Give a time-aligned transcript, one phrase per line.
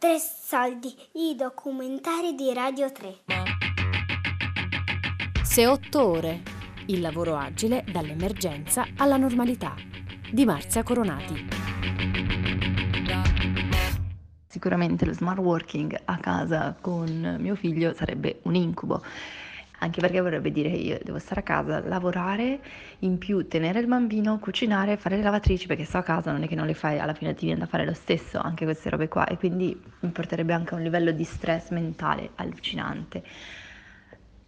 [0.00, 3.18] Tre soldi, i documentari di Radio 3.
[5.42, 6.40] Se otto ore.
[6.86, 9.74] Il lavoro agile dall'emergenza alla normalità.
[10.32, 11.48] Di Marzia Coronati.
[14.46, 19.02] Sicuramente lo smart working a casa con mio figlio sarebbe un incubo
[19.80, 22.60] anche perché vorrebbe dire che io devo stare a casa, lavorare,
[23.00, 26.48] in più tenere il bambino, cucinare, fare le lavatrici, perché sto a casa, non è
[26.48, 29.08] che non le fai, alla fine ti viene da fare lo stesso, anche queste robe
[29.08, 33.22] qua, e quindi mi porterebbe anche a un livello di stress mentale allucinante.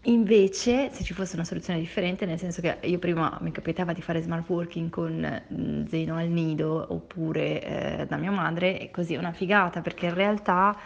[0.06, 4.02] Invece, se ci fosse una soluzione differente, nel senso che io prima mi capitava di
[4.02, 9.14] fare smart working con mm, Zeno al nido oppure eh, da mia madre, e così
[9.14, 10.76] è una figata perché in realtà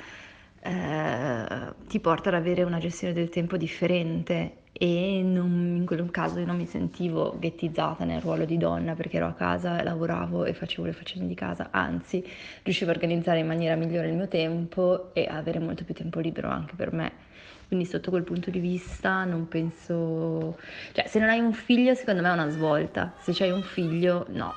[0.67, 6.39] eh, ti porta ad avere una gestione del tempo differente e non, in quel caso
[6.39, 10.53] io non mi sentivo ghettizzata nel ruolo di donna perché ero a casa, lavoravo e
[10.53, 12.23] facevo le faccende di casa, anzi
[12.63, 16.49] riuscivo a organizzare in maniera migliore il mio tempo e avere molto più tempo libero
[16.49, 17.13] anche per me.
[17.69, 20.57] Quindi sotto quel punto di vista non penso...
[20.93, 24.27] cioè se non hai un figlio secondo me è una svolta, se hai un figlio
[24.31, 24.53] no.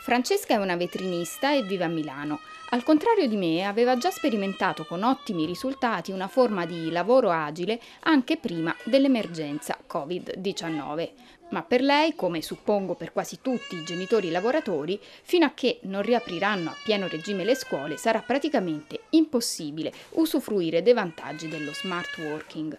[0.00, 2.40] Francesca è una vetrinista e vive a Milano.
[2.70, 7.80] Al contrario di me, aveva già sperimentato con ottimi risultati una forma di lavoro agile
[8.00, 11.10] anche prima dell'emergenza Covid-19.
[11.50, 16.02] Ma per lei, come suppongo per quasi tutti i genitori lavoratori, fino a che non
[16.02, 22.78] riapriranno a pieno regime le scuole sarà praticamente impossibile usufruire dei vantaggi dello smart working.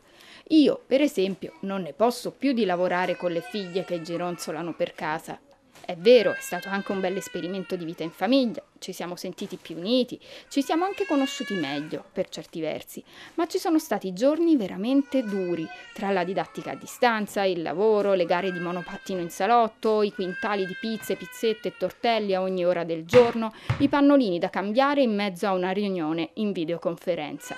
[0.50, 4.94] Io, per esempio, non ne posso più di lavorare con le figlie che gironzolano per
[4.94, 5.40] casa
[5.90, 9.58] è vero, è stato anche un bel esperimento di vita in famiglia, ci siamo sentiti
[9.58, 14.56] più uniti, ci siamo anche conosciuti meglio, per certi versi, ma ci sono stati giorni
[14.56, 20.04] veramente duri, tra la didattica a distanza, il lavoro, le gare di monopattino in salotto,
[20.04, 24.52] i quintali di pizze, pizzette e tortelli a ogni ora del giorno, i pannolini da
[24.52, 27.56] cambiare in mezzo a una riunione in videoconferenza.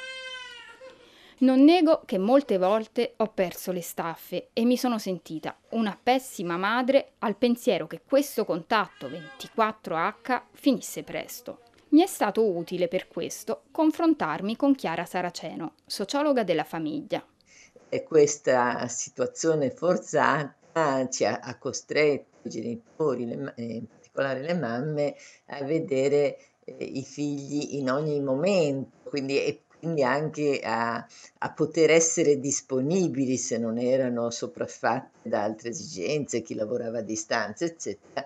[1.42, 6.56] Non nego che molte volte ho perso le staffe e mi sono sentita una pessima
[6.56, 11.62] madre al pensiero che questo contatto 24H finisse presto.
[11.90, 17.26] Mi è stato utile per questo confrontarmi con Chiara Saraceno, sociologa della famiglia.
[17.90, 25.16] E questa situazione forzata ci ha, ha costretto i genitori, le, in particolare le mamme,
[25.48, 31.04] a vedere eh, i figli in ogni momento, quindi è quindi anche a,
[31.40, 37.66] a, poter essere disponibili se non erano sopraffatte da altre esigenze, chi lavorava a distanza,
[37.66, 38.24] eccetera,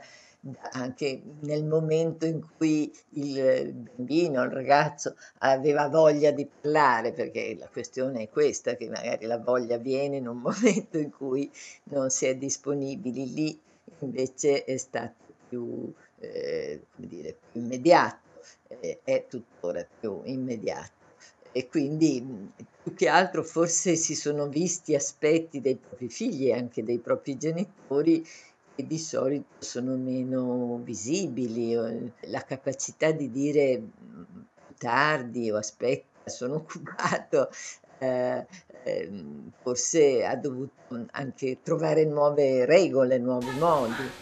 [0.74, 7.70] anche nel momento in cui il bambino, il ragazzo aveva voglia di parlare, perché la
[7.72, 11.50] questione è questa, che magari la voglia viene in un momento in cui
[11.84, 13.60] non si è disponibili, lì
[14.00, 15.90] invece è stato più,
[16.20, 18.18] eh, come dire, più immediato,
[18.68, 21.04] eh, è tuttora più immediato
[21.58, 22.52] e quindi
[22.84, 27.38] più che altro forse si sono visti aspetti dei propri figli e anche dei propri
[27.38, 28.22] genitori
[28.76, 31.74] che di solito sono meno visibili,
[32.24, 33.82] la capacità di dire
[34.78, 37.48] tardi o aspetta, sono occupato,
[38.00, 38.46] eh,
[38.84, 39.12] eh,
[39.62, 44.14] forse ha dovuto anche trovare nuove regole, nuovi modi.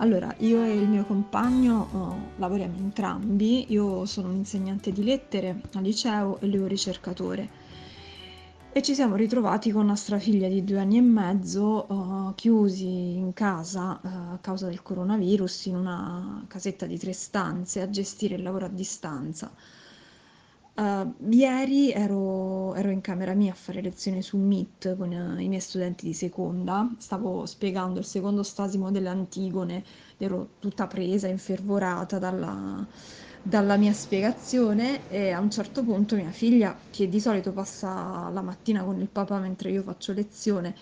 [0.00, 5.62] Allora, io e il mio compagno uh, lavoriamo entrambi, io sono un insegnante di lettere
[5.72, 7.48] al liceo e lui un ricercatore
[8.70, 13.32] e ci siamo ritrovati con nostra figlia di due anni e mezzo uh, chiusi in
[13.32, 18.42] casa uh, a causa del coronavirus in una casetta di tre stanze a gestire il
[18.44, 19.50] lavoro a distanza.
[20.78, 25.48] Uh, ieri ero, ero, in camera mia a fare lezioni su Meet con uh, i
[25.48, 29.82] miei studenti di seconda, stavo spiegando il secondo stasimo delle Antigone,
[30.18, 32.86] ero tutta presa, infervorata dalla,
[33.42, 38.42] dalla mia spiegazione e a un certo punto mia figlia, che di solito passa la
[38.42, 40.76] mattina con il papà mentre io faccio lezione,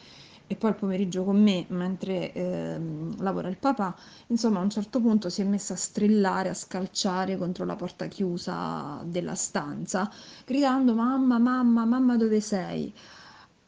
[0.48, 2.78] e poi il pomeriggio con me mentre eh,
[3.18, 3.94] lavora il papà,
[4.28, 8.06] insomma a un certo punto si è messa a strillare, a scalciare contro la porta
[8.06, 10.10] chiusa della stanza,
[10.44, 12.92] gridando mamma, mamma, mamma dove sei?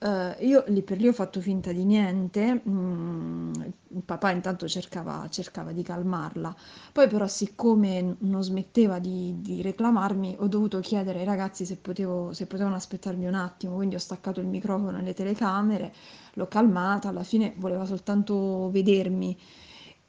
[0.00, 3.52] Uh, io lì per lì ho fatto finta di niente, mm,
[3.88, 6.54] il papà intanto cercava, cercava, di calmarla,
[6.92, 12.32] poi però siccome non smetteva di, di, reclamarmi ho dovuto chiedere ai ragazzi se, potevo,
[12.32, 15.92] se potevano aspettarmi un attimo, quindi ho staccato il microfono e le telecamere,
[16.34, 19.36] l'ho calmata, alla fine voleva soltanto vedermi,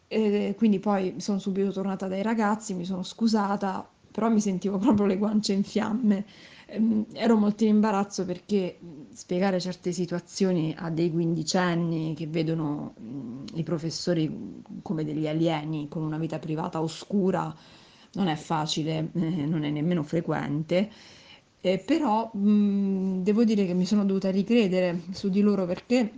[0.07, 3.89] e quindi poi sono subito tornata dai ragazzi, mi sono scusata,
[4.19, 6.25] però mi sentivo proprio le guance in fiamme.
[6.66, 8.77] Ehm, ero molto in imbarazzo perché
[9.13, 12.95] spiegare certe situazioni a dei quindicenni che vedono
[13.54, 17.56] i professori come degli alieni con una vita privata oscura
[18.12, 20.92] non è facile, eh, non è nemmeno frequente.
[21.62, 26.12] Eh, però mh, devo dire che mi sono dovuta ricredere su di loro perché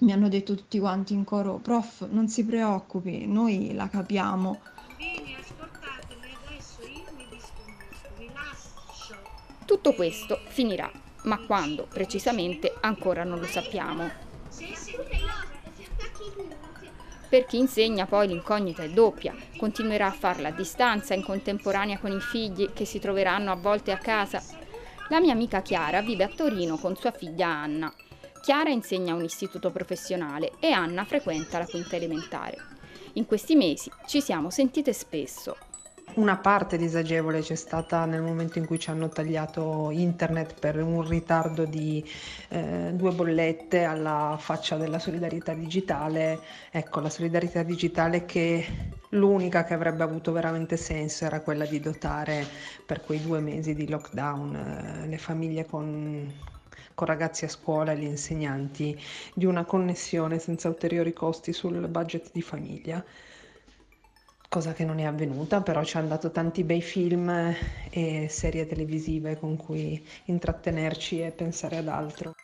[0.00, 4.60] mi hanno detto tutti quanti in coro, prof, non si preoccupi, noi la capiamo.
[4.98, 5.67] Bene, ascoltatemi,
[9.68, 10.90] Tutto questo finirà,
[11.24, 14.10] ma quando precisamente ancora non lo sappiamo.
[17.28, 22.12] Per chi insegna poi l'incognita è doppia, continuerà a farla a distanza in contemporanea con
[22.12, 24.42] i figli che si troveranno a volte a casa.
[25.10, 27.92] La mia amica Chiara vive a Torino con sua figlia Anna.
[28.40, 32.56] Chiara insegna a un istituto professionale e Anna frequenta la quinta elementare.
[33.14, 35.67] In questi mesi ci siamo sentite spesso.
[36.14, 41.06] Una parte disagevole c'è stata nel momento in cui ci hanno tagliato internet per un
[41.06, 42.04] ritardo di
[42.48, 46.40] eh, due bollette alla faccia della solidarietà digitale.
[46.70, 48.64] Ecco, la solidarietà digitale che
[49.10, 52.46] l'unica che avrebbe avuto veramente senso era quella di dotare
[52.84, 54.54] per quei due mesi di lockdown
[55.04, 56.32] eh, le famiglie con
[56.94, 59.00] con ragazzi a scuola e gli insegnanti
[59.32, 63.04] di una connessione senza ulteriori costi sul budget di famiglia.
[64.50, 67.54] Cosa che non è avvenuta, però ci hanno dato tanti bei film
[67.90, 72.34] e serie televisive con cui intrattenerci e pensare ad altro.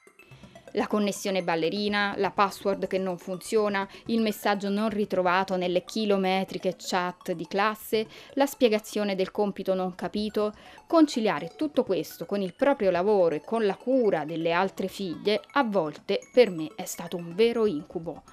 [0.73, 7.33] La connessione ballerina, la password che non funziona, il messaggio non ritrovato nelle chilometriche chat
[7.33, 10.53] di classe, la spiegazione del compito non capito,
[10.87, 15.65] conciliare tutto questo con il proprio lavoro e con la cura delle altre figlie, a
[15.65, 18.25] volte per me è stato un vero incubo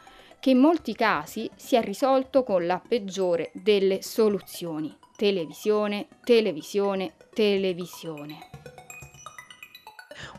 [0.41, 4.93] che in molti casi si è risolto con la peggiore delle soluzioni.
[5.15, 8.70] Televisione, televisione, televisione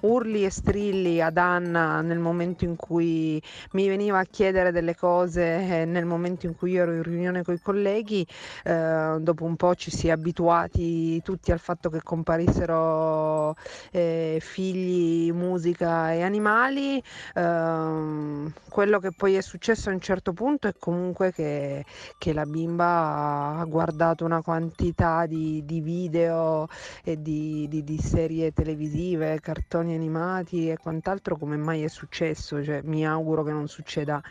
[0.01, 3.43] urli e strilli ad Anna nel momento in cui
[3.73, 7.55] mi veniva a chiedere delle cose, nel momento in cui io ero in riunione con
[7.55, 8.27] i colleghi,
[8.65, 13.55] eh, dopo un po' ci si è abituati tutti al fatto che comparissero
[13.91, 17.03] eh, figli, musica e animali.
[17.35, 21.85] Eh, quello che poi è successo a un certo punto è comunque che,
[22.19, 26.69] che la bimba ha guardato una quantità di, di video
[27.05, 29.41] e di, di, di serie televisive,
[29.73, 34.23] cartoni animati e quant'altro come mai è successo, cioè, mi auguro che non succeda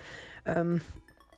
[0.46, 0.80] um,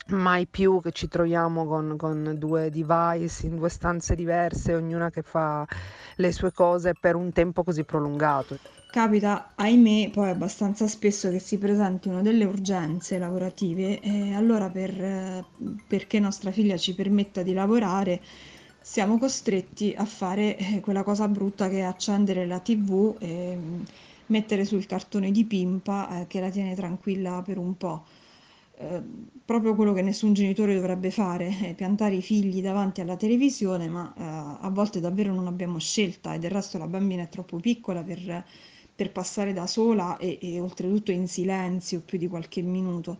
[0.07, 5.21] mai più che ci troviamo con, con, due device in due stanze diverse, ognuna che
[5.21, 5.65] fa
[6.17, 8.57] le sue cose per un tempo così prolungato.
[8.91, 15.45] Capita, ahimè, poi abbastanza spesso che si presentino delle urgenze lavorative e allora per,
[15.87, 18.21] perché nostra figlia ci permetta di lavorare
[18.83, 23.57] siamo costretti a fare eh, quella cosa brutta che è accendere la tv e
[24.27, 28.03] mettere sul cartone di Pimpa eh, che la tiene tranquilla per un po'.
[28.75, 29.01] Eh,
[29.45, 34.13] proprio quello che nessun genitore dovrebbe fare, è piantare i figli davanti alla televisione, ma
[34.17, 34.21] eh,
[34.65, 38.43] a volte davvero non abbiamo scelta e del resto la bambina è troppo piccola per,
[38.93, 43.17] per passare da sola e, e oltretutto in silenzio più di qualche minuto.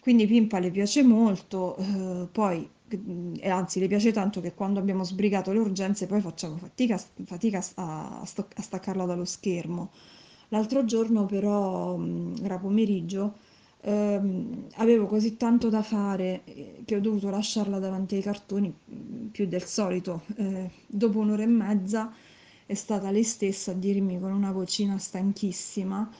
[0.00, 2.68] Quindi Pimpa le piace molto, eh, poi
[3.40, 7.62] e anzi le piace tanto che quando abbiamo sbrigato le urgenze poi facciamo fatica, fatica
[7.74, 9.90] a, a, staccarla dallo schermo.
[10.48, 11.98] L'altro giorno però,
[12.42, 13.34] era pomeriggio,
[13.82, 18.74] ehm, avevo così tanto da fare eh, che ho dovuto lasciarla davanti ai cartoni
[19.30, 20.22] più del solito.
[20.36, 22.10] Eh, dopo un'ora e mezza
[22.64, 26.10] è stata lei stessa a dirmi con una vocina stanchissima,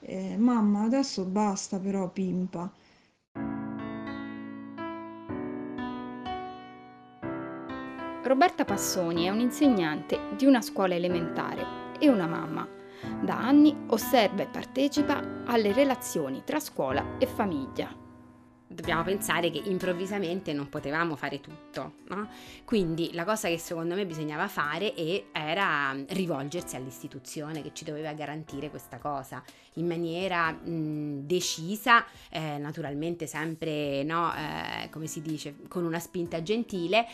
[0.00, 2.70] eh, mamma adesso basta però pimpa.
[8.28, 12.68] Roberta Passoni è un'insegnante di una scuola elementare e una mamma.
[13.22, 17.90] Da anni osserva e partecipa alle relazioni tra scuola e famiglia.
[18.70, 22.28] Dobbiamo pensare che improvvisamente non potevamo fare tutto, no?
[22.66, 24.94] quindi la cosa che secondo me bisognava fare
[25.32, 29.42] era rivolgersi all'istituzione che ci doveva garantire questa cosa
[29.76, 36.42] in maniera mh, decisa, eh, naturalmente sempre, no, eh, come si dice, con una spinta
[36.42, 37.06] gentile,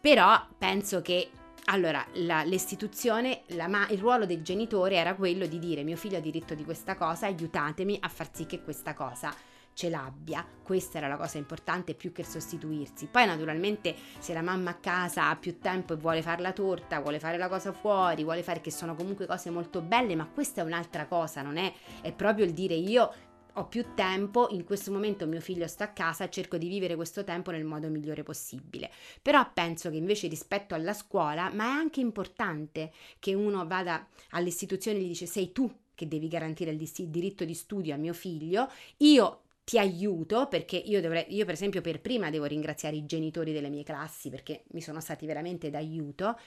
[0.00, 1.30] però penso che
[1.66, 6.20] allora, la, l'istituzione, la, il ruolo del genitore era quello di dire mio figlio ha
[6.20, 9.32] diritto di questa cosa, aiutatemi a far sì che questa cosa
[9.72, 10.44] ce l'abbia.
[10.62, 13.06] Questa era la cosa importante più che sostituirsi.
[13.06, 17.00] Poi naturalmente se la mamma a casa ha più tempo e vuole fare la torta,
[17.00, 20.62] vuole fare la cosa fuori, vuole fare che sono comunque cose molto belle, ma questa
[20.62, 23.12] è un'altra cosa, non è, è proprio il dire io
[23.60, 27.24] ho più tempo, in questo momento mio figlio sta a casa, cerco di vivere questo
[27.24, 28.90] tempo nel modo migliore possibile.
[29.22, 34.98] Però penso che invece rispetto alla scuola, ma è anche importante che uno vada all'istituzione
[34.98, 38.70] e gli dice sei tu che devi garantire il diritto di studio a mio figlio,
[38.98, 43.52] io ti aiuto perché io dovrei, io per esempio per prima devo ringraziare i genitori
[43.52, 46.38] delle mie classi perché mi sono stati veramente d'aiuto,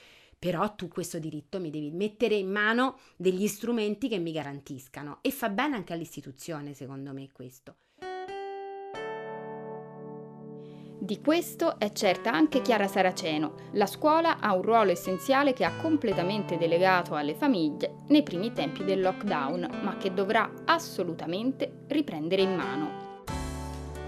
[0.44, 5.30] però tu questo diritto mi devi mettere in mano degli strumenti che mi garantiscano e
[5.30, 7.76] fa bene anche all'istituzione secondo me questo.
[11.00, 13.70] Di questo è certa anche Chiara Saraceno.
[13.72, 18.84] La scuola ha un ruolo essenziale che ha completamente delegato alle famiglie nei primi tempi
[18.84, 23.03] del lockdown, ma che dovrà assolutamente riprendere in mano.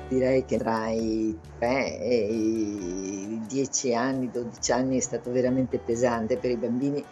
[0.09, 6.37] Direi che tra i 3 e i 10 anni, 12 anni è stato veramente pesante
[6.37, 7.05] per i bambini.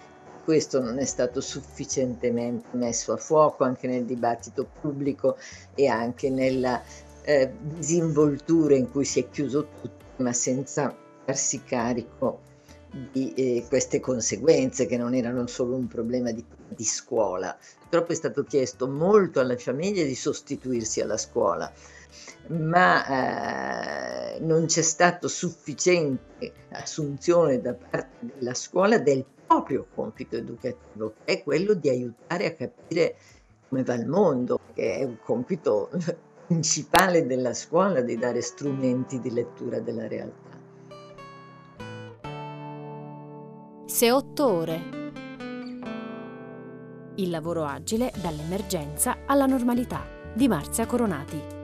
[0.45, 5.37] Questo non è stato sufficientemente messo a fuoco anche nel dibattito pubblico
[5.75, 6.83] e anche nella
[7.23, 12.41] eh, disinvoltura in cui si è chiuso tutto, ma senza farsi carico
[13.11, 17.57] di eh, queste conseguenze che non erano solo un problema di, di scuola.
[17.81, 21.73] Purtroppo è stato chiesto molto alle famiglie di sostituirsi alla scuola,
[22.49, 31.15] ma eh, non c'è stato sufficiente assunzione da parte della scuola del proprio compito educativo,
[31.25, 33.17] che è quello di aiutare a capire
[33.69, 35.91] come va il mondo, che è un compito
[36.47, 40.53] principale della scuola di dare strumenti di lettura della realtà.
[43.87, 45.03] Se otto ore.
[47.17, 51.64] Il lavoro agile dall'emergenza alla normalità di Marzia Coronati.